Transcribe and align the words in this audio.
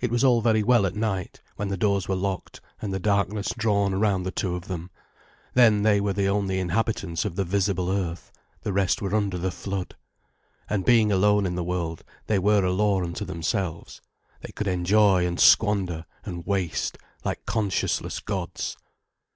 It 0.00 0.12
was 0.12 0.22
all 0.22 0.40
very 0.42 0.62
well 0.62 0.86
at 0.86 0.94
night, 0.94 1.40
when 1.56 1.66
the 1.66 1.76
doors 1.76 2.06
were 2.06 2.14
locked 2.14 2.60
and 2.80 2.94
the 2.94 3.00
darkness 3.00 3.52
drawn 3.58 3.92
round 3.96 4.24
the 4.24 4.30
two 4.30 4.54
of 4.54 4.68
them. 4.68 4.92
Then 5.54 5.82
they 5.82 6.00
were 6.00 6.12
the 6.12 6.28
only 6.28 6.60
inhabitants 6.60 7.24
of 7.24 7.34
the 7.34 7.42
visible 7.42 7.90
earth, 7.90 8.30
the 8.62 8.72
rest 8.72 9.02
were 9.02 9.12
under 9.12 9.36
the 9.36 9.50
flood. 9.50 9.96
And 10.70 10.84
being 10.84 11.10
alone 11.10 11.46
in 11.46 11.56
the 11.56 11.64
world, 11.64 12.04
they 12.28 12.38
were 12.38 12.64
a 12.64 12.70
law 12.70 13.02
unto 13.02 13.24
themselves, 13.24 14.00
they 14.40 14.52
could 14.52 14.68
enjoy 14.68 15.26
and 15.26 15.40
squander 15.40 16.06
and 16.24 16.46
waste 16.46 16.96
like 17.24 17.44
conscienceless 17.44 18.20
gods. 18.20 18.76